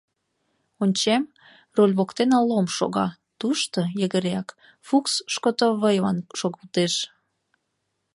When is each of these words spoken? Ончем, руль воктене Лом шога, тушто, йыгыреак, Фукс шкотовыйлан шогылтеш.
Ончем, 0.83 1.23
руль 1.75 1.93
воктене 1.97 2.37
Лом 2.49 2.67
шога, 2.77 3.07
тушто, 3.39 3.79
йыгыреак, 3.99 4.49
Фукс 4.87 5.13
шкотовыйлан 5.33 6.17
шогылтеш. 6.39 6.93